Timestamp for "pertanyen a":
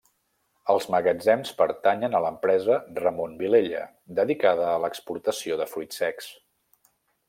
1.59-2.23